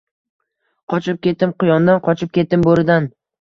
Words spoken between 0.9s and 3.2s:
Qochib ketdim quyondan, qochib ketdim bo’ridan